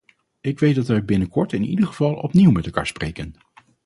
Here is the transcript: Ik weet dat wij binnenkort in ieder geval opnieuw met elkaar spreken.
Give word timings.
Ik 0.41 0.59
weet 0.59 0.75
dat 0.75 0.87
wij 0.87 1.05
binnenkort 1.05 1.53
in 1.53 1.63
ieder 1.63 1.87
geval 1.87 2.13
opnieuw 2.13 2.51
met 2.51 2.65
elkaar 2.65 2.87
spreken. 2.87 3.33